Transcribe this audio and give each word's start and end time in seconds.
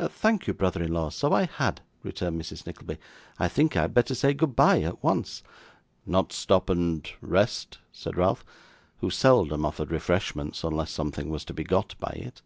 'Thank 0.00 0.46
you, 0.46 0.54
brother 0.54 0.80
in 0.84 0.92
law, 0.92 1.10
so 1.10 1.32
I 1.32 1.42
had,' 1.46 1.80
returned 2.04 2.40
Mrs. 2.40 2.64
Nickleby. 2.68 2.98
'I 3.40 3.48
think 3.48 3.76
I 3.76 3.80
had 3.82 3.94
better 3.94 4.14
say 4.14 4.32
goodbye, 4.32 4.82
at 4.82 5.02
once.' 5.02 5.42
'Not 6.06 6.32
stop 6.32 6.70
and 6.70 7.04
rest?' 7.20 7.78
said 7.90 8.16
Ralph, 8.16 8.44
who 8.98 9.10
seldom 9.10 9.66
offered 9.66 9.90
refreshments 9.90 10.62
unless 10.62 10.92
something 10.92 11.30
was 11.30 11.44
to 11.46 11.52
be 11.52 11.64
got 11.64 11.96
by 11.98 12.12
it. 12.14 12.42